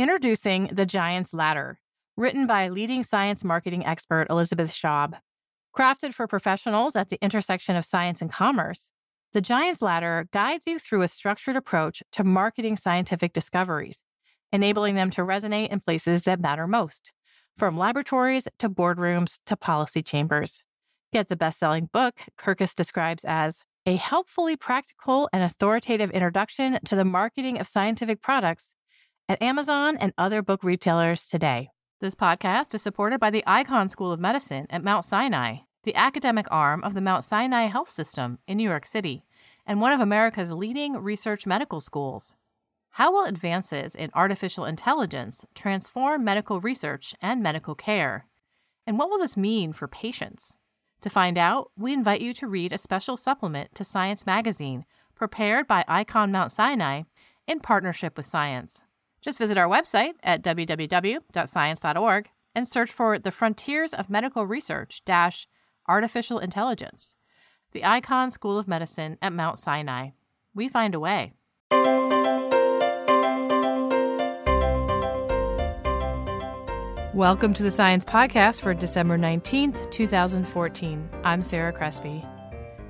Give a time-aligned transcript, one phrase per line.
[0.00, 1.78] Introducing The Giant's Ladder,
[2.16, 5.18] written by leading science marketing expert Elizabeth Schaub.
[5.76, 8.90] Crafted for professionals at the intersection of science and commerce,
[9.34, 14.02] The Giant's Ladder guides you through a structured approach to marketing scientific discoveries,
[14.50, 17.12] enabling them to resonate in places that matter most,
[17.54, 20.62] from laboratories to boardrooms to policy chambers.
[21.12, 26.96] Get the best selling book Kirkus describes as a helpfully practical and authoritative introduction to
[26.96, 28.72] the marketing of scientific products
[29.30, 31.70] at Amazon and other book retailers today.
[32.00, 36.46] This podcast is supported by the Icahn School of Medicine at Mount Sinai, the academic
[36.50, 39.22] arm of the Mount Sinai Health System in New York City,
[39.64, 42.34] and one of America's leading research medical schools.
[42.94, 48.26] How will advances in artificial intelligence transform medical research and medical care?
[48.84, 50.58] And what will this mean for patients?
[51.02, 55.68] To find out, we invite you to read a special supplement to Science Magazine prepared
[55.68, 57.02] by Icahn Mount Sinai
[57.46, 58.82] in partnership with Science.
[59.22, 65.46] Just visit our website at www.science.org and search for the Frontiers of Medical Research dash
[65.86, 67.16] Artificial Intelligence,
[67.72, 70.12] the Icahn School of Medicine at Mount Sinai.
[70.54, 71.34] We find a way.
[77.12, 81.10] Welcome to the Science Podcast for December 19th, 2014.
[81.24, 82.24] I'm Sarah Crespi.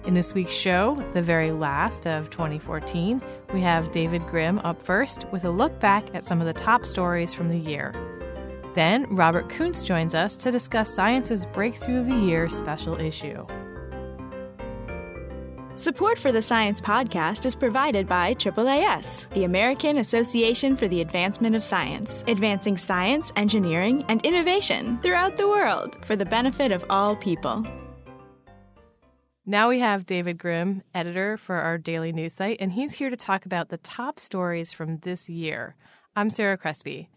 [0.06, 3.20] In this week's show, the very last of 2014,
[3.52, 6.86] we have David Grimm up first with a look back at some of the top
[6.86, 7.94] stories from the year.
[8.74, 13.44] Then, Robert Coontz joins us to discuss Science's Breakthrough of the Year special issue.
[15.74, 21.56] Support for the Science Podcast is provided by AAAS, the American Association for the Advancement
[21.56, 27.16] of Science, advancing science, engineering, and innovation throughout the world for the benefit of all
[27.16, 27.64] people.
[29.50, 33.16] Now we have David Grimm, editor for our daily news site, and he's here to
[33.16, 35.74] talk about the top stories from this year.
[36.14, 37.08] I'm Sarah Crespi.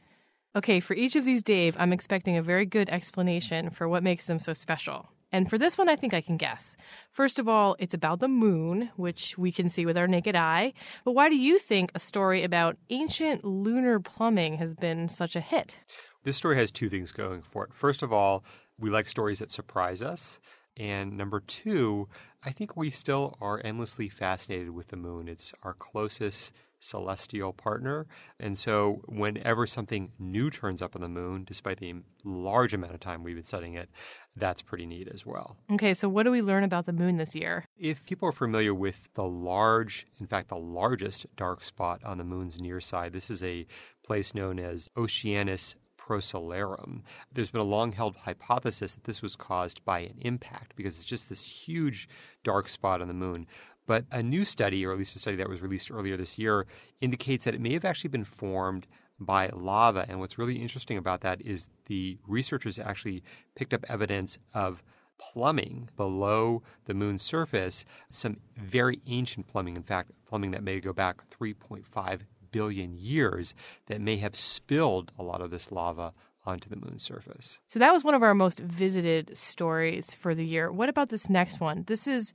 [0.55, 4.25] Okay, for each of these, Dave, I'm expecting a very good explanation for what makes
[4.25, 5.09] them so special.
[5.31, 6.75] And for this one, I think I can guess.
[7.11, 10.73] First of all, it's about the moon, which we can see with our naked eye.
[11.05, 15.39] But why do you think a story about ancient lunar plumbing has been such a
[15.39, 15.77] hit?
[16.23, 17.75] This story has two things going for it.
[17.75, 18.43] First of all,
[18.79, 20.39] we like stories that surprise us.
[20.77, 22.07] And number two,
[22.45, 25.27] I think we still are endlessly fascinated with the moon.
[25.27, 26.51] It's our closest
[26.83, 28.05] celestial partner.
[28.39, 31.95] And so, whenever something new turns up on the moon, despite the
[32.25, 33.89] large amount of time we've been studying it,
[34.35, 35.55] that's pretty neat as well.
[35.71, 37.65] Okay, so what do we learn about the moon this year?
[37.77, 42.23] If people are familiar with the large, in fact, the largest dark spot on the
[42.23, 43.65] moon's near side, this is a
[44.03, 45.75] place known as Oceanus
[46.07, 47.01] Procellarum.
[47.31, 51.05] There's been a long held hypothesis that this was caused by an impact because it's
[51.05, 52.09] just this huge
[52.43, 53.47] dark spot on the moon.
[53.85, 56.65] But a new study, or at least a study that was released earlier this year,
[57.01, 58.87] indicates that it may have actually been formed
[59.19, 60.05] by lava.
[60.07, 63.23] And what's really interesting about that is the researchers actually
[63.55, 64.83] picked up evidence of
[65.19, 70.91] plumbing below the moon's surface, some very ancient plumbing, in fact, plumbing that may go
[70.91, 72.21] back 3.5
[72.53, 73.53] billion years
[73.87, 76.13] that may have spilled a lot of this lava
[76.45, 77.59] onto the moon's surface.
[77.67, 80.71] So that was one of our most visited stories for the year.
[80.71, 81.83] What about this next one?
[81.87, 82.33] This is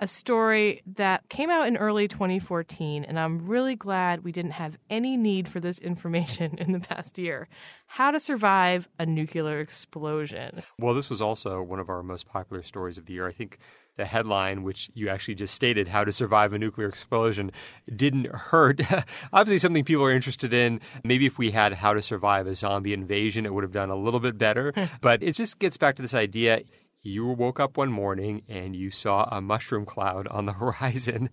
[0.00, 4.76] a story that came out in early 2014, and I'm really glad we didn't have
[4.90, 7.48] any need for this information in the past year.
[7.86, 10.64] How to survive a nuclear explosion.
[10.76, 13.28] Well, this was also one of our most popular stories of the year.
[13.28, 13.58] I think
[13.96, 17.52] the headline, which you actually just stated, How to Survive a Nuclear Explosion,
[17.94, 18.80] didn't hurt.
[19.32, 20.80] Obviously, something people are interested in.
[21.04, 23.96] Maybe if we had How to Survive a Zombie Invasion, it would have done a
[23.96, 24.72] little bit better.
[24.74, 24.84] Hmm.
[25.00, 26.62] but it just gets back to this idea
[27.02, 31.30] you woke up one morning and you saw a mushroom cloud on the horizon.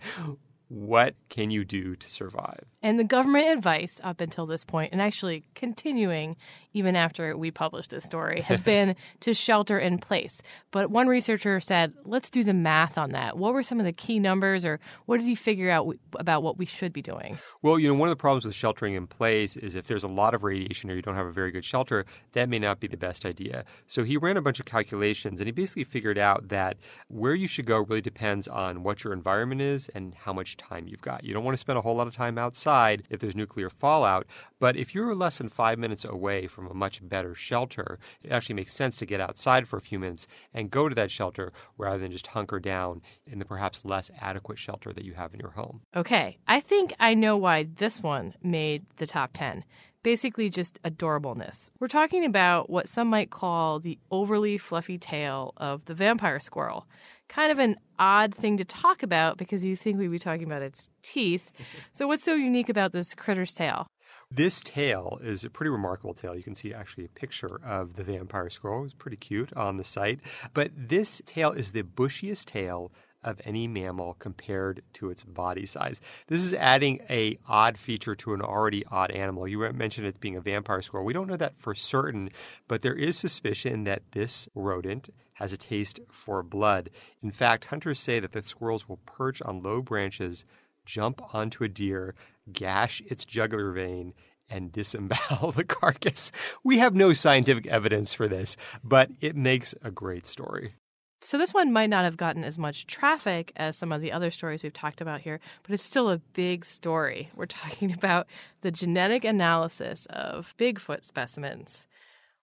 [0.70, 2.64] What can you do to survive?
[2.84, 6.38] And the government advice up until this point, and actually continuing
[6.74, 10.44] even after we published this story, has been to shelter in place.
[10.70, 13.36] But one researcher said, let's do the math on that.
[13.36, 16.60] What were some of the key numbers, or what did he figure out about what
[16.60, 17.40] we should be doing?
[17.64, 20.08] Well, you know, one of the problems with sheltering in place is if there's a
[20.08, 22.88] lot of radiation or you don't have a very good shelter, that may not be
[22.88, 23.66] the best idea.
[23.88, 26.78] So he ran a bunch of calculations and he basically figured out that
[27.08, 30.88] where you should go really depends on what your environment is and how much time
[30.88, 31.24] you've got.
[31.24, 34.28] You don't want to spend a whole lot of time outside if there's nuclear fallout,
[34.60, 38.56] but if you're less than five minutes away from a much better shelter, it actually
[38.56, 42.00] makes sense to get outside for a few minutes and go to that shelter rather
[42.00, 45.52] than just hunker down in the perhaps less adequate shelter that you have in your
[45.52, 45.82] home.
[45.96, 49.64] Okay, I think I know why this one made the top 10
[50.04, 51.72] basically just adorableness.
[51.80, 56.88] We're talking about what some might call the overly fluffy tail of the vampire squirrel
[57.30, 60.62] kind of an odd thing to talk about because you think we'd be talking about
[60.62, 61.52] its teeth.
[61.92, 63.88] So, what's so unique about this critter's tail?
[64.32, 66.36] This tail is a pretty remarkable tail.
[66.36, 68.84] You can see actually a picture of the vampire squirrel.
[68.84, 70.20] It's pretty cute on the site.
[70.54, 72.92] But this tail is the bushiest tail
[73.24, 76.00] of any mammal compared to its body size.
[76.28, 79.48] This is adding a odd feature to an already odd animal.
[79.48, 81.06] You mentioned it being a vampire squirrel.
[81.06, 82.30] We don't know that for certain,
[82.68, 85.10] but there is suspicion that this rodent
[85.40, 86.90] has a taste for blood.
[87.24, 90.44] In fact, hunters say that the squirrels will perch on low branches,
[90.86, 92.14] jump onto a deer,
[92.52, 94.14] gash its jugular vein,
[94.50, 96.32] and disembowel the carcass.
[96.64, 100.74] We have no scientific evidence for this, but it makes a great story.
[101.22, 104.32] So this one might not have gotten as much traffic as some of the other
[104.32, 107.30] stories we've talked about here, but it's still a big story.
[107.36, 108.28] We're talking about
[108.62, 111.88] the genetic analysis of Bigfoot specimens.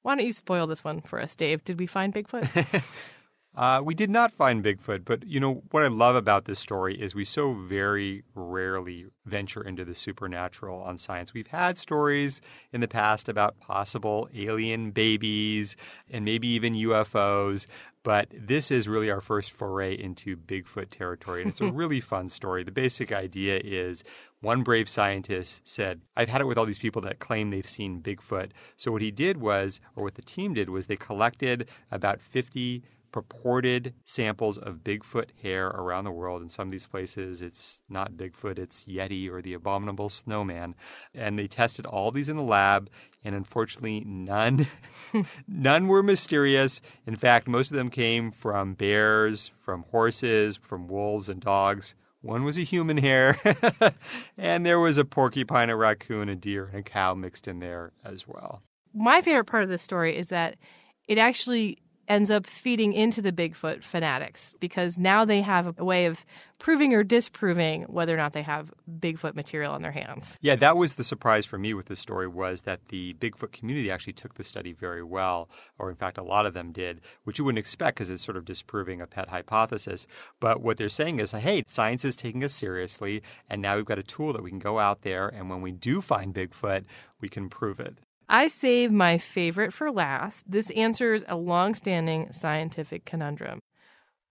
[0.06, 1.64] Why don't you spoil this one for us, Dave?
[1.64, 2.84] Did we find Bigfoot?
[3.56, 7.00] Uh, we did not find Bigfoot, but you know what I love about this story
[7.00, 11.32] is we so very rarely venture into the supernatural on science.
[11.32, 15.74] We've had stories in the past about possible alien babies
[16.10, 17.66] and maybe even UFOs,
[18.06, 22.28] but this is really our first foray into Bigfoot territory, and it's a really fun
[22.28, 22.62] story.
[22.62, 24.04] The basic idea is
[24.40, 28.00] one brave scientist said, I've had it with all these people that claim they've seen
[28.00, 28.50] Bigfoot.
[28.76, 32.84] So what he did was, or what the team did, was they collected about 50
[33.12, 36.42] purported samples of Bigfoot hair around the world.
[36.42, 40.74] In some of these places, it's not Bigfoot, it's Yeti or the abominable snowman.
[41.14, 42.90] And they tested all these in the lab,
[43.24, 44.66] and unfortunately, none,
[45.48, 46.80] none were mysterious.
[47.06, 51.94] In fact, most of them came from bears, from horses, from wolves and dogs.
[52.22, 53.38] One was a human hair,
[54.38, 57.92] and there was a porcupine, a raccoon, a deer, and a cow mixed in there
[58.04, 58.62] as well.
[58.92, 60.56] My favorite part of this story is that
[61.06, 66.06] it actually ends up feeding into the Bigfoot fanatics because now they have a way
[66.06, 66.24] of
[66.58, 70.38] proving or disproving whether or not they have Bigfoot material on their hands.
[70.40, 73.90] Yeah, that was the surprise for me with this story was that the Bigfoot community
[73.90, 75.48] actually took the study very well,
[75.78, 78.36] or in fact, a lot of them did, which you wouldn't expect because it's sort
[78.36, 80.06] of disproving a pet hypothesis.
[80.40, 83.98] But what they're saying is, hey, science is taking us seriously, and now we've got
[83.98, 86.84] a tool that we can go out there, and when we do find Bigfoot,
[87.20, 87.98] we can prove it.
[88.28, 90.50] I save my favorite for last.
[90.50, 93.60] This answers a long-standing scientific conundrum.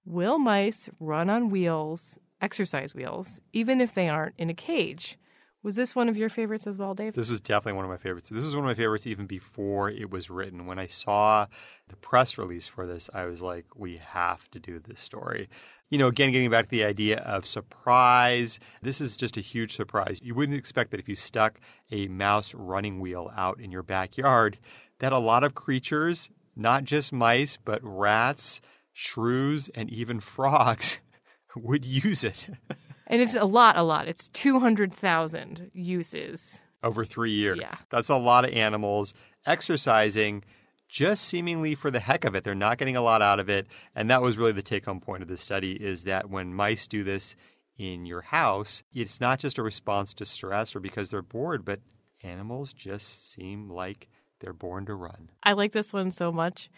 [0.05, 5.17] Will mice run on wheels, exercise wheels, even if they aren't in a cage?
[5.65, 7.15] Was this one of your favorites as well, Dave?
[7.15, 8.29] This was definitely one of my favorites.
[8.29, 10.67] This was one of my favorites even before it was written.
[10.67, 11.47] When I saw
[11.87, 15.49] the press release for this, I was like, we have to do this story.
[15.89, 19.75] You know, again, getting back to the idea of surprise, this is just a huge
[19.75, 20.19] surprise.
[20.21, 21.59] You wouldn't expect that if you stuck
[21.89, 24.59] a mouse running wheel out in your backyard,
[24.99, 28.61] that a lot of creatures, not just mice, but rats,
[28.93, 30.99] shrews, and even frogs
[31.55, 32.49] would use it.
[33.07, 34.07] And it's a lot, a lot.
[34.07, 36.59] It's 200,000 uses.
[36.83, 37.59] Over three years.
[37.59, 37.75] Yeah.
[37.89, 39.13] That's a lot of animals
[39.45, 40.43] exercising
[40.87, 42.43] just seemingly for the heck of it.
[42.43, 43.67] They're not getting a lot out of it.
[43.95, 46.87] And that was really the take home point of the study is that when mice
[46.87, 47.35] do this
[47.77, 51.79] in your house, it's not just a response to stress or because they're bored, but
[52.23, 54.07] animals just seem like
[54.39, 55.29] they're born to run.
[55.43, 56.69] I like this one so much.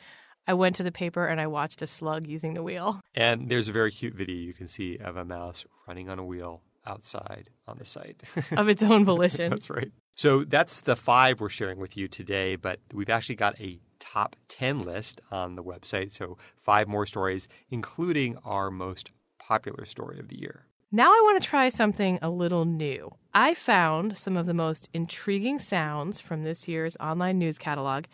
[0.47, 3.01] I went to the paper and I watched a slug using the wheel.
[3.13, 6.23] And there's a very cute video you can see of a mouse running on a
[6.25, 8.23] wheel outside on the site.
[8.51, 9.49] of its own volition.
[9.49, 9.91] that's right.
[10.15, 14.35] So that's the five we're sharing with you today, but we've actually got a top
[14.47, 16.11] 10 list on the website.
[16.11, 20.63] So five more stories, including our most popular story of the year.
[20.91, 23.11] Now I want to try something a little new.
[23.33, 28.05] I found some of the most intriguing sounds from this year's online news catalog,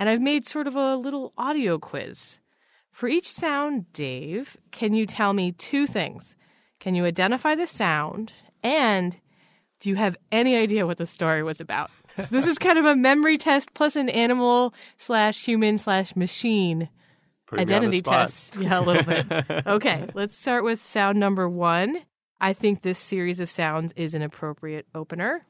[0.00, 2.40] and I've made sort of a little audio quiz.
[2.90, 6.34] For each sound, Dave, can you tell me two things?
[6.80, 8.32] Can you identify the sound?
[8.62, 9.18] And
[9.78, 11.90] do you have any idea what the story was about?
[12.16, 16.88] So this is kind of a memory test plus an animal slash human slash machine
[17.52, 18.56] identity test.
[18.56, 19.66] Yeah, a little bit.
[19.66, 22.00] okay, let's start with sound number one.
[22.40, 25.46] I think this series of sounds is an appropriate opener.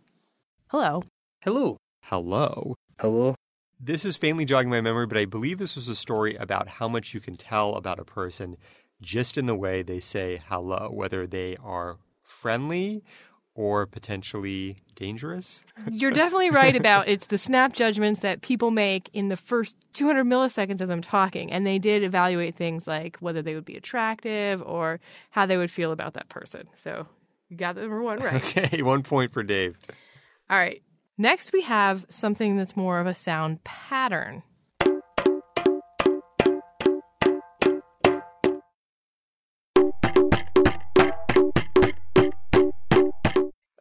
[0.69, 1.03] Hello.
[1.43, 1.79] Hello.
[2.03, 2.75] Hello.
[2.99, 3.35] Hello.
[3.83, 6.89] This is faintly jogging my memory, but I believe this was a story about how
[6.89, 8.57] much you can tell about a person
[9.01, 13.03] just in the way they say hello, whether they are friendly
[13.55, 15.65] or potentially dangerous.
[15.91, 20.25] You're definitely right about it's the snap judgments that people make in the first 200
[20.25, 21.51] milliseconds of them talking.
[21.51, 25.71] And they did evaluate things like whether they would be attractive or how they would
[25.71, 26.69] feel about that person.
[26.77, 27.07] So
[27.49, 28.35] you got the number one right.
[28.57, 29.77] Okay, one point for Dave.
[30.49, 30.83] All right.
[31.21, 34.43] Next, we have something that's more of a sound pattern.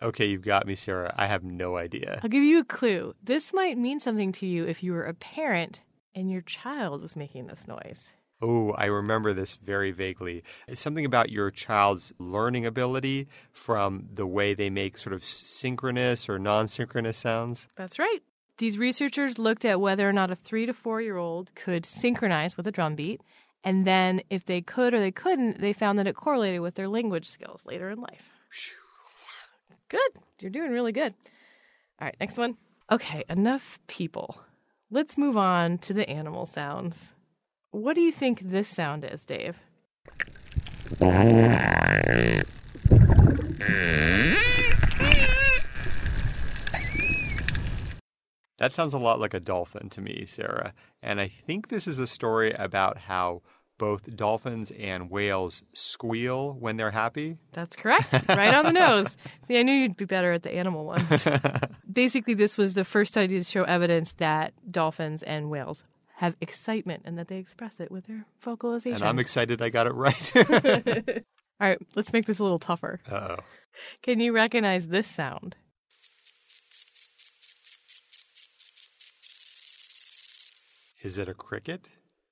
[0.02, 1.16] Okay, you've got me, Sarah.
[1.16, 2.20] I have no idea.
[2.22, 3.16] I'll give you a clue.
[3.24, 5.80] This might mean something to you if you were a parent
[6.14, 8.10] and your child was making this noise.
[8.42, 10.44] Oh, I remember this very vaguely.
[10.68, 16.30] It's something about your child's learning ability from the way they make sort of synchronous
[16.30, 17.68] or non synchronous sounds.
[17.76, 18.20] That's right.
[18.58, 22.56] These researchers looked at whether or not a three to four year old could synchronize
[22.56, 23.22] with a drum beat.
[23.62, 26.88] And then, if they could or they couldn't, they found that it correlated with their
[26.88, 28.24] language skills later in life.
[29.90, 30.12] Good.
[30.40, 31.14] You're doing really good.
[32.00, 32.56] All right, next one.
[32.90, 34.40] Okay, enough people.
[34.90, 37.12] Let's move on to the animal sounds.
[37.72, 39.60] What do you think this sound is, Dave?
[48.58, 50.74] That sounds a lot like a dolphin to me, Sarah.
[51.04, 53.44] And I think this is a story about how
[53.78, 57.38] both dolphins and whales squeal when they're happy.
[57.54, 58.12] That's correct.
[58.28, 59.16] Right on the nose.
[59.44, 61.28] See, I knew you'd be better at the animal ones.
[61.92, 65.84] Basically, this was the first study to show evidence that dolphins and whales
[66.20, 68.96] have excitement and that they express it with their vocalizations.
[68.96, 70.36] And I'm excited I got it right.
[71.62, 73.00] All right, let's make this a little tougher.
[73.10, 73.38] oh.
[74.02, 75.56] Can you recognize this sound?
[81.02, 81.88] Is it a cricket?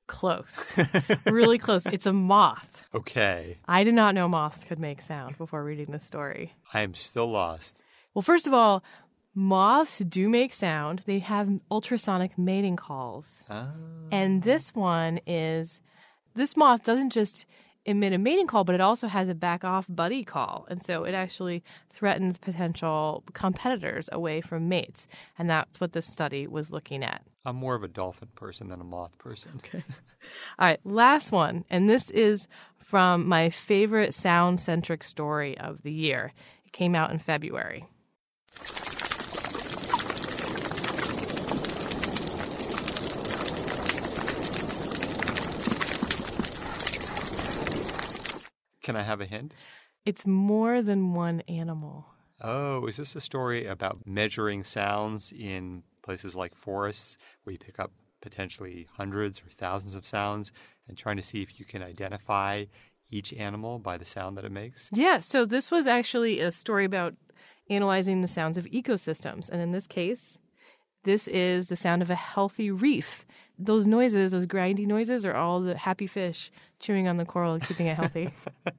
[0.07, 0.77] Close.
[1.25, 1.85] really close.
[1.85, 2.83] It's a moth.
[2.93, 3.57] Okay.
[3.69, 6.55] I did not know moths could make sound before reading this story.
[6.73, 7.81] I am still lost.
[8.13, 8.83] Well, first of all,
[9.37, 11.03] moths do make sound.
[11.05, 13.43] They have ultrasonic mating calls.
[13.49, 13.67] Ah.
[14.11, 15.79] And this one is
[16.33, 17.45] this moth doesn't just
[17.85, 20.65] emit a mating call, but it also has a back off buddy call.
[20.69, 25.07] And so it actually threatens potential competitors away from mates.
[25.37, 27.21] And that's what this study was looking at.
[27.45, 29.51] I'm more of a dolphin person than a moth person.
[29.67, 29.83] Okay.
[30.59, 31.63] All right, last one.
[31.69, 32.47] And this is
[32.79, 36.33] from my favorite sound centric story of the year.
[36.65, 37.85] It came out in February.
[48.87, 49.53] Can I have a hint?
[50.05, 52.05] It's more than one animal.
[52.39, 57.79] Oh, is this a story about measuring sounds in places like forests where you pick
[57.79, 57.91] up
[58.21, 60.53] potentially hundreds or thousands of sounds
[60.87, 62.63] and trying to see if you can identify
[63.09, 64.89] each animal by the sound that it makes?
[64.93, 67.13] Yeah, so this was actually a story about
[67.69, 69.49] analyzing the sounds of ecosystems.
[69.49, 70.39] And in this case,
[71.03, 73.25] this is the sound of a healthy reef.
[73.59, 77.63] Those noises, those grindy noises, are all the happy fish chewing on the coral and
[77.65, 78.31] keeping it healthy.
[78.65, 78.73] all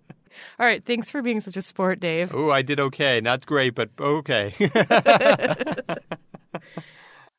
[0.67, 2.35] right, thanks for being such a sport, Dave.
[2.35, 3.21] Oh, I did okay.
[3.21, 4.55] Not great, but okay.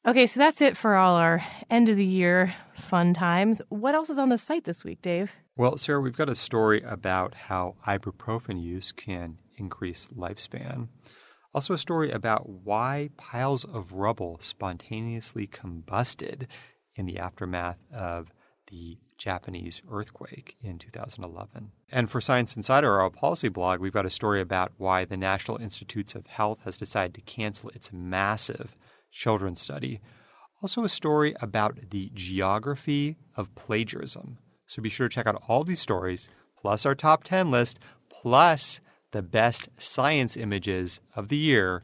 [0.05, 3.61] Okay, so that's it for all our end of the year fun times.
[3.67, 5.31] What else is on the site this week, Dave?
[5.57, 10.87] well, Sarah, we've got a story about how ibuprofen use can increase lifespan.
[11.53, 16.47] Also, a story about why piles of rubble spontaneously combusted
[16.99, 18.33] in the aftermath of
[18.67, 21.71] the Japanese earthquake in 2011.
[21.89, 25.57] And for Science Insider, our policy blog, we've got a story about why the National
[25.57, 28.75] Institutes of Health has decided to cancel its massive
[29.11, 30.01] children's study.
[30.61, 34.37] Also, a story about the geography of plagiarism.
[34.67, 36.27] So be sure to check out all these stories,
[36.61, 37.79] plus our top 10 list,
[38.09, 41.83] plus the best science images of the year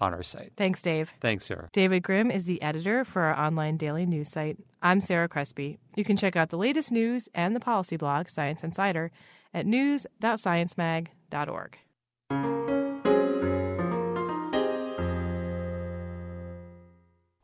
[0.00, 0.52] on our site.
[0.56, 1.12] Thanks, Dave.
[1.20, 1.68] Thanks, Sarah.
[1.72, 4.58] David Grimm is the editor for our online daily news site.
[4.82, 5.78] I'm Sarah Crespi.
[5.96, 9.10] You can check out the latest news and the policy blog, Science Insider,
[9.52, 11.78] at news.sciencemag.org.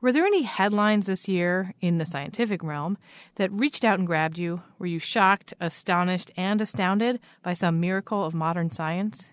[0.03, 2.97] Were there any headlines this year in the scientific realm
[3.37, 4.63] that reached out and grabbed you?
[4.79, 9.33] Were you shocked, astonished, and astounded by some miracle of modern science?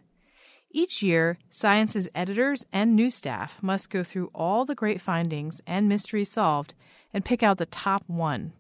[0.76, 5.88] Each year, Science's editors and news staff must go through all the great findings and
[5.88, 6.74] mysteries solved
[7.14, 8.54] and pick out the top one.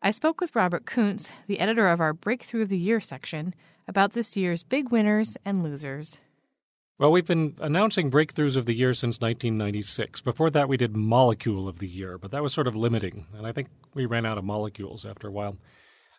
[0.00, 3.54] I spoke with Robert Coontz, the editor of our Breakthrough of the Year section,
[3.86, 6.18] about this year's big winners and losers.
[6.98, 10.22] Well, we've been announcing breakthroughs of the year since 1996.
[10.22, 13.46] Before that, we did molecule of the year, but that was sort of limiting, and
[13.46, 15.58] I think we ran out of molecules after a while.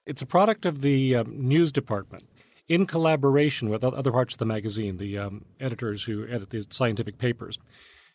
[0.05, 2.25] It's a product of the um, news department
[2.67, 7.17] in collaboration with other parts of the magazine, the um, editors who edit the scientific
[7.17, 7.59] papers.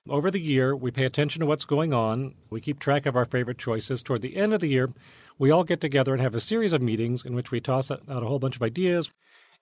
[0.08, 2.34] Over the year, we pay attention to what's going on.
[2.48, 4.02] We keep track of our favorite choices.
[4.02, 4.88] Toward the end of the year,
[5.38, 8.02] we all get together and have a series of meetings in which we toss out
[8.08, 9.10] a whole bunch of ideas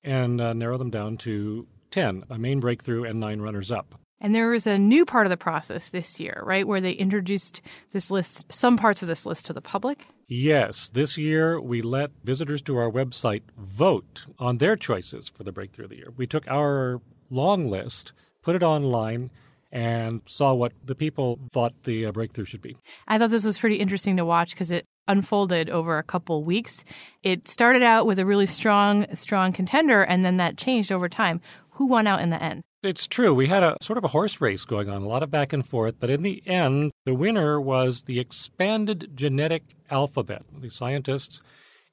[0.03, 3.99] and uh, narrow them down to 10, a main breakthrough and nine runners up.
[4.21, 7.61] And there was a new part of the process this year, right, where they introduced
[7.93, 10.07] this list, some parts of this list to the public.
[10.27, 15.53] Yes, this year we let visitors to our website vote on their choices for the
[15.53, 16.13] breakthrough of the year.
[16.17, 19.31] We took our long list, put it online,
[19.71, 22.77] and saw what the people thought the uh, breakthrough should be.
[23.09, 26.85] I thought this was pretty interesting to watch because it unfolded over a couple weeks.
[27.23, 31.41] It started out with a really strong, strong contender, and then that changed over time.
[31.71, 32.63] Who won out in the end?
[32.85, 33.33] It's true.
[33.33, 35.67] We had a sort of a horse race going on, a lot of back and
[35.67, 40.43] forth, but in the end, the winner was the expanded genetic alphabet.
[40.55, 41.41] The scientists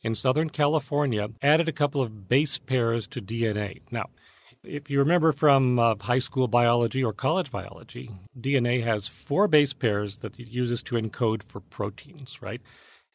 [0.03, 3.79] in Southern California added a couple of base pairs to DNA.
[3.89, 4.07] Now,
[4.65, 9.71] if you remember from uh, high school biology or college biology, DNA has four base
[9.71, 12.61] pairs that it uses to encode for proteins, right?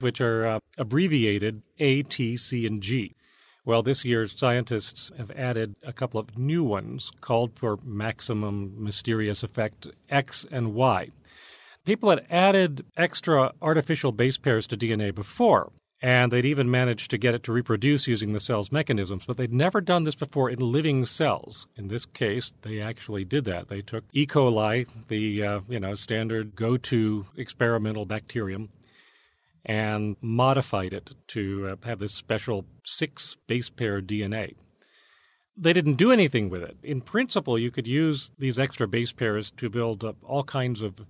[0.01, 3.16] Which are uh, abbreviated A, T, C, and G.
[3.67, 9.43] Well, this year, scientists have added a couple of new ones called for maximum mysterious
[9.43, 11.09] effect X and Y.
[11.85, 17.19] People had added extra artificial base pairs to DNA before, and they'd even managed to
[17.19, 20.61] get it to reproduce using the cell's mechanisms, but they'd never done this before in
[20.61, 21.67] living cells.
[21.75, 23.67] In this case, they actually did that.
[23.67, 24.29] They took E.
[24.29, 28.69] coli, the uh, you know standard go-to experimental bacterium,
[29.67, 34.55] and modified it to uh, have this special six base pair DNA.
[35.57, 36.77] They didn't do anything with it.
[36.83, 41.05] In principle, you could use these extra base pairs to build up all kinds of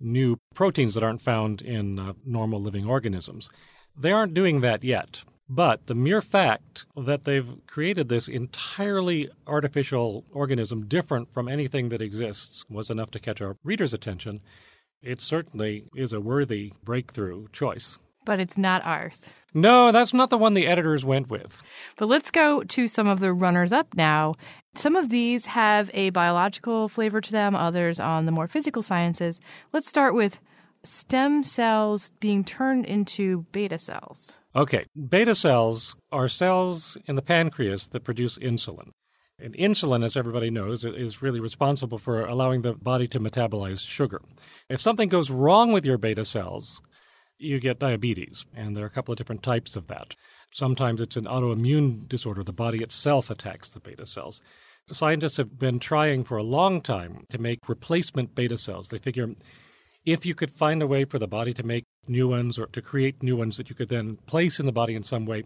[0.00, 3.48] new proteins that aren't found in uh, normal living organisms.
[3.96, 5.22] They aren't doing that yet.
[5.48, 12.00] But the mere fact that they've created this entirely artificial organism different from anything that
[12.00, 14.40] exists was enough to catch our readers' attention
[15.04, 17.98] it certainly is a worthy breakthrough choice.
[18.24, 19.20] But it's not ours.
[19.52, 21.62] No, that's not the one the editors went with.
[21.96, 24.34] But let's go to some of the runners up now.
[24.74, 29.40] Some of these have a biological flavor to them, others on the more physical sciences.
[29.72, 30.40] Let's start with
[30.82, 34.38] stem cells being turned into beta cells.
[34.56, 38.90] Okay, beta cells are cells in the pancreas that produce insulin.
[39.38, 44.20] And insulin, as everybody knows, is really responsible for allowing the body to metabolize sugar.
[44.68, 46.80] If something goes wrong with your beta cells,
[47.36, 50.14] you get diabetes, and there are a couple of different types of that.
[50.52, 52.44] Sometimes it's an autoimmune disorder.
[52.44, 54.40] The body itself attacks the beta cells.
[54.92, 58.88] Scientists have been trying for a long time to make replacement beta cells.
[58.88, 59.34] They figure
[60.04, 62.82] if you could find a way for the body to make new ones or to
[62.82, 65.44] create new ones that you could then place in the body in some way,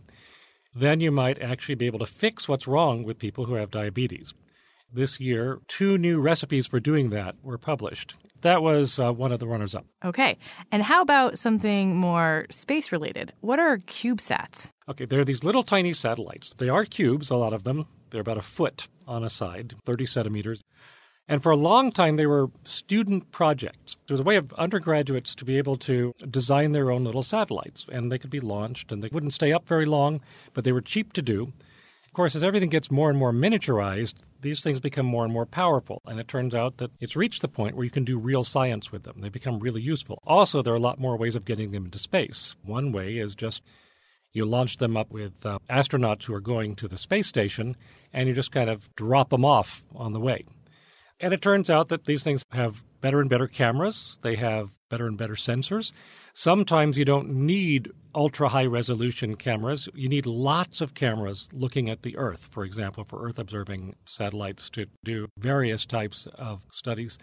[0.79, 4.35] then you might actually be able to fix what's wrong with people who have diabetes.
[4.93, 8.15] This year, two new recipes for doing that were published.
[8.41, 9.87] That was uh, one of the runners up.
[10.05, 10.39] Okay.
[10.71, 13.33] And how about something more space related?
[13.41, 14.71] What are CubeSats?
[14.89, 16.55] Okay, they're these little tiny satellites.
[16.55, 17.87] They are cubes, a lot of them.
[18.11, 20.63] They're about a foot on a side, 30 centimeters.
[21.31, 23.99] And for a long time, they were student projects.
[24.07, 27.87] There was a way of undergraduates to be able to design their own little satellites,
[27.93, 30.23] and they could be launched, and they wouldn't stay up very long,
[30.55, 31.53] but they were cheap to do.
[32.07, 35.45] Of course, as everything gets more and more miniaturized, these things become more and more
[35.45, 38.43] powerful, and it turns out that it's reached the point where you can do real
[38.43, 39.21] science with them.
[39.21, 40.23] They become really useful.
[40.27, 42.57] Also, there are a lot more ways of getting them into space.
[42.65, 43.63] One way is just
[44.33, 47.77] you launch them up with uh, astronauts who are going to the space station,
[48.13, 50.45] and you just kind of drop them off on the way.
[51.21, 55.07] And it turns out that these things have better and better cameras, they have better
[55.07, 55.93] and better sensors.
[56.33, 59.89] Sometimes you don't need ultra high resolution cameras.
[59.95, 64.71] You need lots of cameras looking at the Earth, for example, for Earth observing satellites
[64.71, 67.19] to do various types of studies.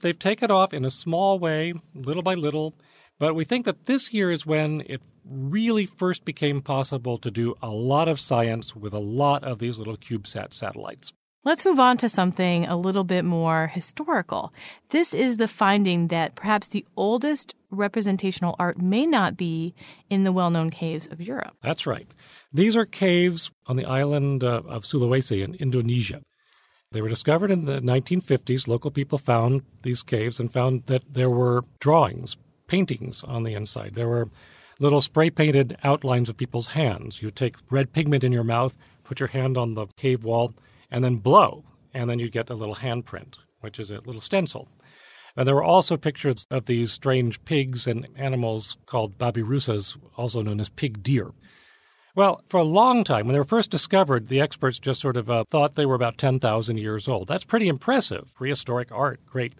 [0.00, 2.74] They've taken off in a small way, little by little,
[3.18, 7.54] but we think that this year is when it really first became possible to do
[7.62, 11.12] a lot of science with a lot of these little CubeSat satellites.
[11.44, 14.52] Let's move on to something a little bit more historical.
[14.90, 19.74] This is the finding that perhaps the oldest representational art may not be
[20.08, 21.56] in the well known caves of Europe.
[21.60, 22.06] That's right.
[22.52, 26.22] These are caves on the island uh, of Sulawesi in Indonesia.
[26.92, 28.68] They were discovered in the 1950s.
[28.68, 32.36] Local people found these caves and found that there were drawings,
[32.68, 33.96] paintings on the inside.
[33.96, 34.28] There were
[34.78, 37.20] little spray painted outlines of people's hands.
[37.20, 40.54] You take red pigment in your mouth, put your hand on the cave wall,
[40.92, 44.68] and then blow, and then you get a little handprint, which is a little stencil.
[45.34, 50.60] And there were also pictures of these strange pigs and animals called babirusas, also known
[50.60, 51.32] as pig deer.
[52.14, 55.30] Well, for a long time, when they were first discovered, the experts just sort of
[55.30, 57.26] uh, thought they were about 10,000 years old.
[57.26, 58.30] That's pretty impressive.
[58.34, 59.54] Prehistoric art, great.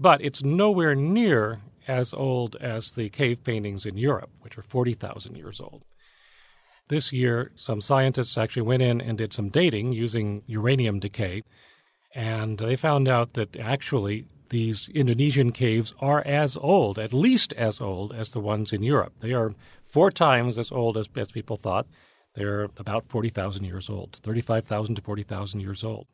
[0.00, 5.36] But it's nowhere near as old as the cave paintings in Europe, which are 40,000
[5.36, 5.84] years old.
[6.88, 11.42] This year, some scientists actually went in and did some dating using uranium decay,
[12.14, 17.80] and they found out that actually these Indonesian caves are as old, at least as
[17.80, 19.12] old as the ones in Europe.
[19.20, 19.52] They are
[19.84, 21.86] four times as old as, as people thought.
[22.34, 26.06] They're about 40,000 years old, 35,000 to 40,000 years old.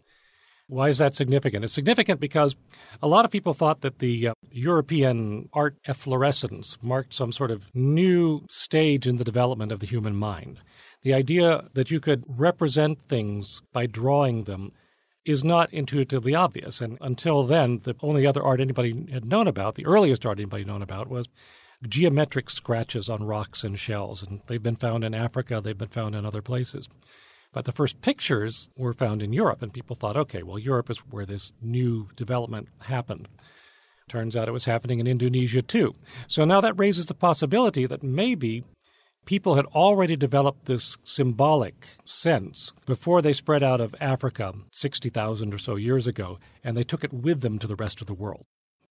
[0.66, 1.64] Why is that significant?
[1.64, 2.56] It's significant because
[3.02, 7.70] a lot of people thought that the uh, European art efflorescence marked some sort of
[7.74, 10.60] new stage in the development of the human mind.
[11.02, 14.72] The idea that you could represent things by drawing them
[15.26, 16.80] is not intuitively obvious.
[16.80, 20.64] And until then, the only other art anybody had known about, the earliest art anybody
[20.64, 21.28] known about, was
[21.86, 24.22] geometric scratches on rocks and shells.
[24.22, 26.88] And they've been found in Africa, they've been found in other places.
[27.54, 30.98] But the first pictures were found in Europe, and people thought, okay, well, Europe is
[30.98, 33.28] where this new development happened.
[34.08, 35.94] Turns out it was happening in Indonesia too.
[36.26, 38.64] So now that raises the possibility that maybe
[39.24, 45.58] people had already developed this symbolic sense before they spread out of Africa 60,000 or
[45.58, 48.44] so years ago, and they took it with them to the rest of the world.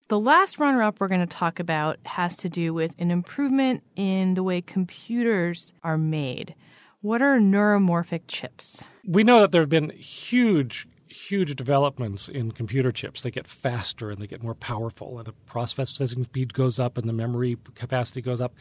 [0.07, 3.83] The last runner up we're going to talk about has to do with an improvement
[3.95, 6.55] in the way computers are made.
[7.03, 8.85] What are neuromorphic chips?
[9.05, 13.21] We know that there have been huge, huge developments in computer chips.
[13.21, 17.09] They get faster and they get more powerful, and the processing speed goes up and
[17.09, 18.53] the memory capacity goes up.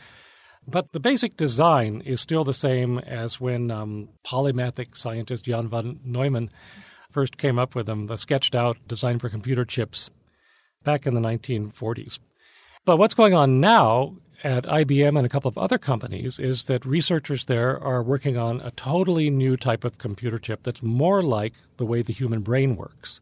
[0.67, 6.01] But the basic design is still the same as when um, polymathic scientist Jan von
[6.05, 6.51] Neumann
[7.13, 10.11] first came up with them, the sketched out design for computer chips
[10.83, 12.19] back in the 1940s.
[12.85, 16.85] But what's going on now at IBM and a couple of other companies is that
[16.85, 21.55] researchers there are working on a totally new type of computer chip that's more like
[21.77, 23.21] the way the human brain works.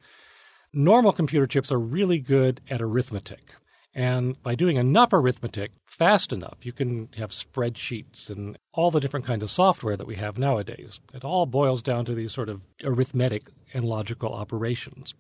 [0.73, 3.55] Normal computer chips are really good at arithmetic.
[3.93, 9.27] And by doing enough arithmetic fast enough, you can have spreadsheets and all the different
[9.27, 11.01] kinds of software that we have nowadays.
[11.13, 15.15] It all boils down to these sort of arithmetic and logical operations.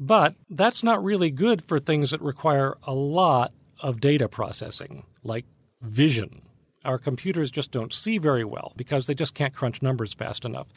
[0.00, 5.44] But that's not really good for things that require a lot of data processing, like
[5.82, 6.42] vision.
[6.84, 10.68] Our computers just don't see very well because they just can't crunch numbers fast enough.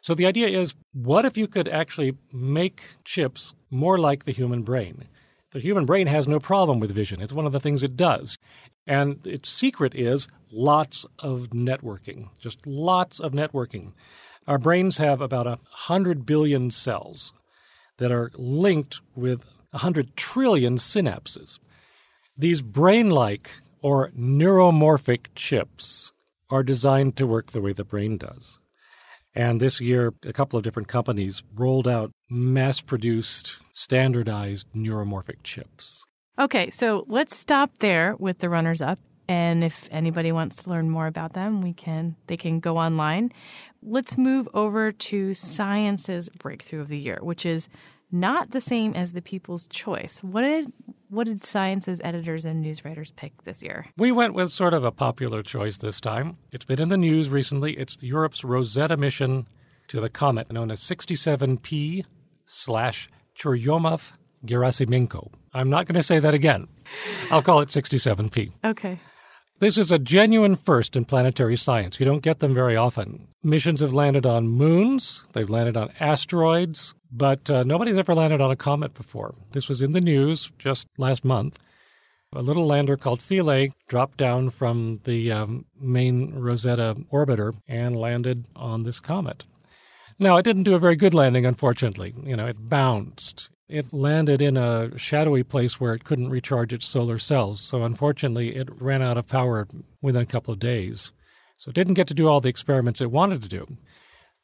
[0.00, 4.62] So the idea is what if you could actually make chips more like the human
[4.62, 5.04] brain?
[5.50, 7.20] The human brain has no problem with vision.
[7.22, 8.38] It's one of the things it does.
[8.86, 13.92] And its secret is lots of networking, just lots of networking.
[14.46, 17.32] Our brains have about a 100 billion cells
[17.98, 21.58] that are linked with a 100 trillion synapses.
[22.38, 23.50] These brain like
[23.82, 26.12] or neuromorphic chips
[26.50, 28.60] are designed to work the way the brain does.
[29.34, 36.04] And this year, a couple of different companies rolled out mass produced, standardized neuromorphic chips.
[36.38, 39.00] Okay, so let's stop there with the runners up.
[39.28, 43.32] And if anybody wants to learn more about them, we can they can go online.
[43.82, 47.68] Let's move over to science's breakthrough of the year, which is
[48.10, 50.18] not the same as the People's Choice.
[50.22, 50.72] What did
[51.10, 53.86] what did Science's editors and news writers pick this year?
[53.96, 56.36] We went with sort of a popular choice this time.
[56.52, 57.78] It's been in the news recently.
[57.78, 59.46] It's Europe's Rosetta mission
[59.88, 62.04] to the comet known as 67P
[62.44, 64.12] slash Churyumov
[64.44, 65.32] Gerasimenko.
[65.54, 66.68] I'm not going to say that again.
[67.30, 68.52] I'll call it 67P.
[68.64, 69.00] Okay.
[69.60, 71.98] This is a genuine first in planetary science.
[71.98, 73.27] You don't get them very often.
[73.44, 78.50] Missions have landed on moons, they've landed on asteroids, but uh, nobody's ever landed on
[78.50, 79.32] a comet before.
[79.52, 81.58] This was in the news just last month.
[82.34, 88.46] A little lander called Philae dropped down from the um, main Rosetta orbiter and landed
[88.56, 89.44] on this comet.
[90.18, 92.14] Now, it didn't do a very good landing, unfortunately.
[92.24, 93.50] You know, it bounced.
[93.68, 98.56] It landed in a shadowy place where it couldn't recharge its solar cells, so unfortunately
[98.56, 99.68] it ran out of power
[100.02, 101.12] within a couple of days.
[101.58, 103.66] So it didn't get to do all the experiments it wanted to do.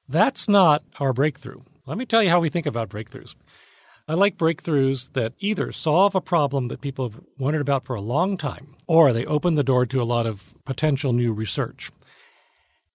[0.09, 1.61] That's not our breakthrough.
[1.87, 3.37] Let me tell you how we think about breakthroughs.
[4.07, 8.03] I like breakthroughs that either solve a problem that people have wondered about for a
[8.03, 11.91] long time, or they open the door to a lot of potential new research.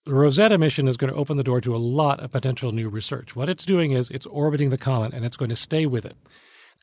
[0.05, 2.89] The Rosetta mission is going to open the door to a lot of potential new
[2.89, 3.35] research.
[3.35, 6.17] What it's doing is it's orbiting the comet and it's going to stay with it.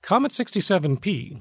[0.01, 1.40] Comet 67P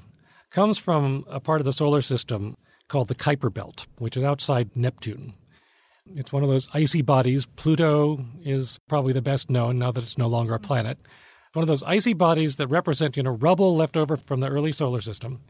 [0.50, 2.56] comes from a part of the solar system
[2.88, 5.34] called the Kuiper Belt, which is outside Neptune.
[6.14, 7.46] It's one of those icy bodies.
[7.56, 10.98] Pluto is probably the best known now that it's no longer a planet.
[11.52, 14.72] One of those icy bodies that represent, you know, rubble left over from the early
[14.72, 15.40] solar system.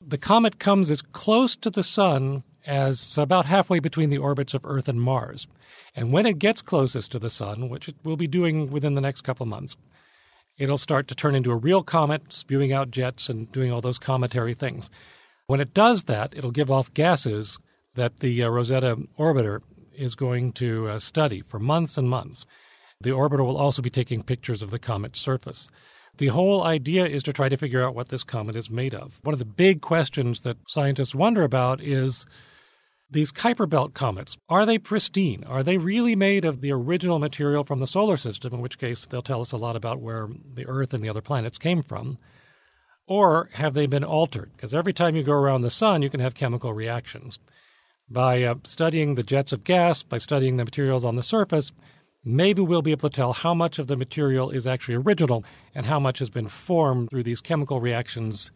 [0.00, 4.64] The comet comes as close to the sun as about halfway between the orbits of
[4.64, 5.46] Earth and Mars.
[5.94, 9.00] And when it gets closest to the Sun, which it will be doing within the
[9.00, 9.76] next couple months,
[10.58, 13.98] it'll start to turn into a real comet, spewing out jets and doing all those
[13.98, 14.90] cometary things.
[15.46, 17.58] When it does that, it'll give off gases
[17.94, 19.62] that the uh, Rosetta orbiter
[19.96, 22.46] is going to uh, study for months and months.
[23.00, 25.68] The orbiter will also be taking pictures of the comet's surface.
[26.18, 29.20] The whole idea is to try to figure out what this comet is made of.
[29.22, 32.24] One of the big questions that scientists wonder about is
[33.10, 35.44] these Kuiper Belt comets, are they pristine?
[35.44, 39.04] Are they really made of the original material from the solar system, in which case
[39.04, 42.18] they'll tell us a lot about where the Earth and the other planets came from?
[43.06, 44.50] Or have they been altered?
[44.56, 47.38] Because every time you go around the sun, you can have chemical reactions.
[48.08, 51.72] By uh, studying the jets of gas, by studying the materials on the surface,
[52.24, 55.86] maybe we'll be able to tell how much of the material is actually original and
[55.86, 58.52] how much has been formed through these chemical reactions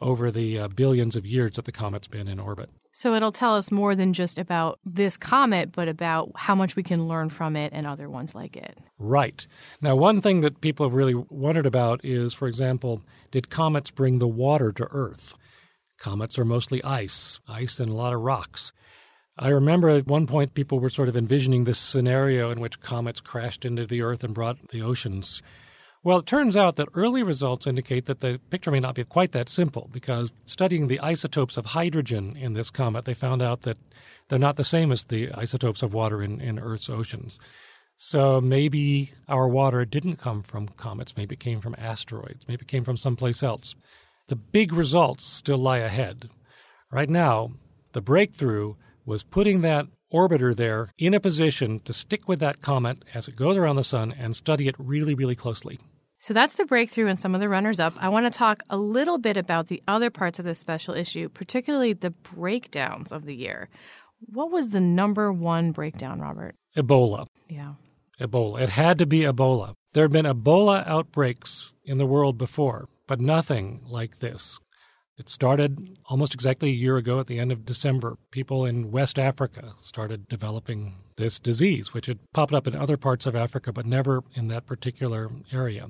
[0.00, 2.70] over the uh, billions of years that the comet's been in orbit.
[2.92, 6.82] So it'll tell us more than just about this comet, but about how much we
[6.82, 8.78] can learn from it and other ones like it.
[8.98, 9.46] Right.
[9.80, 14.18] Now, one thing that people have really wondered about is, for example, did comets bring
[14.18, 15.34] the water to Earth?
[16.02, 18.72] Comets are mostly ice, ice and a lot of rocks.
[19.38, 23.20] I remember at one point people were sort of envisioning this scenario in which comets
[23.20, 25.40] crashed into the Earth and brought the oceans
[26.04, 29.30] well, it turns out that early results indicate that the picture may not be quite
[29.32, 33.78] that simple because studying the isotopes of hydrogen in this comet, they found out that
[34.28, 37.38] they're not the same as the isotopes of water in, in Earth's oceans.
[37.96, 42.68] So maybe our water didn't come from comets, maybe it came from asteroids, maybe it
[42.68, 43.76] came from someplace else.
[44.32, 46.30] The big results still lie ahead.
[46.90, 47.50] Right now,
[47.92, 53.04] the breakthrough was putting that orbiter there in a position to stick with that comet
[53.12, 55.78] as it goes around the sun and study it really, really closely.
[56.16, 57.92] So that's the breakthrough and some of the runners up.
[57.98, 61.28] I want to talk a little bit about the other parts of this special issue,
[61.28, 63.68] particularly the breakdowns of the year.
[64.20, 66.54] What was the number one breakdown, Robert?
[66.74, 67.26] Ebola.
[67.50, 67.74] Yeah.
[68.18, 68.62] Ebola.
[68.62, 69.74] It had to be Ebola.
[69.92, 74.58] There have been Ebola outbreaks in the world before, but nothing like this.
[75.18, 78.16] It started almost exactly a year ago at the end of December.
[78.30, 83.26] People in West Africa started developing this disease, which had popped up in other parts
[83.26, 85.88] of Africa, but never in that particular area.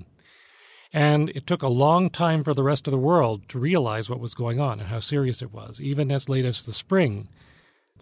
[0.92, 4.18] And it took a long time for the rest of the world to realize what
[4.18, 5.80] was going on and how serious it was.
[5.80, 7.28] Even as late as the spring,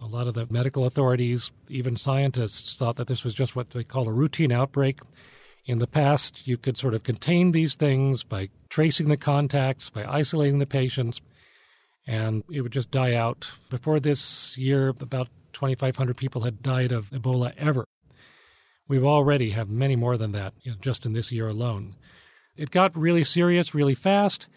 [0.01, 3.83] a lot of the medical authorities, even scientists, thought that this was just what they
[3.83, 4.99] call a routine outbreak.
[5.71, 10.03] In the past, you could sort of contain these things by tracing the contacts, by
[10.03, 11.21] isolating the patients,
[12.05, 13.49] and it would just die out.
[13.69, 17.85] Before this year, about 2,500 people had died of Ebola ever.
[18.89, 21.95] We've already have many more than that you know, just in this year alone.
[22.57, 24.49] It got really serious really fast.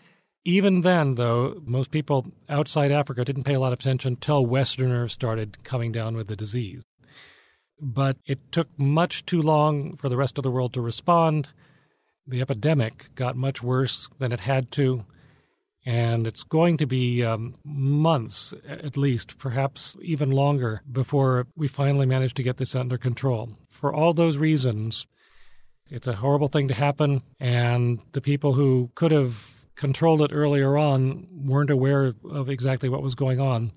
[0.44, 5.12] Even then, though, most people outside Africa didn't pay a lot of attention until Westerners
[5.12, 6.82] started coming down with the disease.
[7.80, 11.48] But it took much too long for the rest of the world to respond.
[12.26, 15.04] The epidemic got much worse than it had to,
[15.84, 22.06] and it's going to be um, months at least, perhaps even longer, before we finally
[22.06, 23.50] manage to get this under control.
[23.70, 25.06] For all those reasons,
[25.90, 30.76] it's a horrible thing to happen, and the people who could have controlled it earlier
[30.78, 33.72] on weren't aware of exactly what was going on.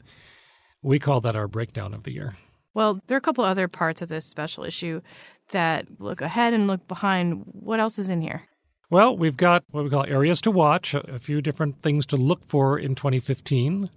[0.82, 2.38] We call that our breakdown of the year.
[2.78, 5.02] Well, there are a couple other parts of this special issue
[5.50, 7.42] that look ahead and look behind.
[7.48, 8.44] What else is in here?
[8.92, 12.48] Well, we've got what we call areas to watch, a few different things to look
[12.48, 13.90] for in 2015.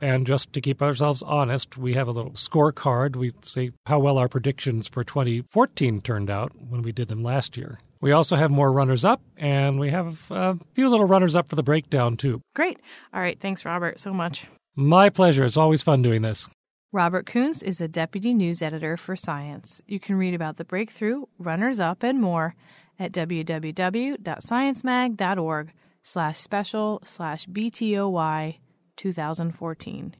[0.00, 3.16] And just to keep ourselves honest, we have a little scorecard.
[3.16, 7.58] We say how well our predictions for 2014 turned out when we did them last
[7.58, 7.78] year.
[8.00, 11.56] We also have more runners up, and we have a few little runners up for
[11.56, 12.40] the breakdown, too.
[12.54, 12.80] Great.
[13.12, 13.38] All right.
[13.38, 14.46] Thanks, Robert, so much.
[14.74, 15.44] My pleasure.
[15.44, 16.48] It's always fun doing this.
[16.92, 19.80] Robert Coontz is a deputy news editor for Science.
[19.86, 22.54] You can read about the breakthrough, runners up, and more
[22.98, 25.72] at www.sciencemag.org
[26.02, 28.58] slash special slash BTOY
[28.96, 30.14] 2014.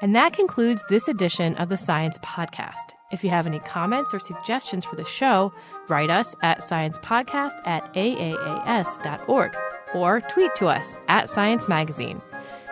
[0.00, 2.92] And that concludes this edition of the Science Podcast.
[3.10, 5.52] If you have any comments or suggestions for the show,
[5.88, 9.56] write us at sciencepodcast at aaas.org
[9.94, 12.20] or tweet to us at Science Magazine.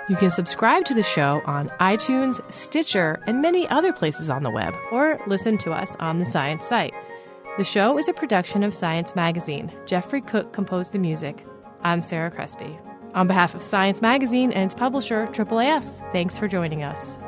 [0.09, 4.51] You can subscribe to the show on iTunes, Stitcher, and many other places on the
[4.51, 6.95] web, or listen to us on the Science site.
[7.59, 9.73] The show is a production of Science Magazine.
[9.85, 11.45] Jeffrey Cook composed the music.
[11.83, 12.79] I'm Sarah Crespi.
[13.15, 17.19] On behalf of Science Magazine and its publisher, AAAS, thanks for joining us.